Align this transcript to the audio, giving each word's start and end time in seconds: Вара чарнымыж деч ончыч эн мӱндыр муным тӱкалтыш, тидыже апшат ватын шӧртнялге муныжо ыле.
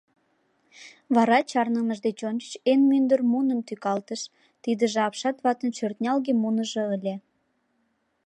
Вара 1.15 1.37
чарнымыж 1.49 1.99
деч 2.07 2.19
ончыч 2.29 2.53
эн 2.71 2.81
мӱндыр 2.89 3.21
муным 3.31 3.59
тӱкалтыш, 3.67 4.21
тидыже 4.63 4.99
апшат 5.07 5.37
ватын 5.43 5.71
шӧртнялге 5.77 6.33
муныжо 6.41 6.83
ыле. 6.95 7.15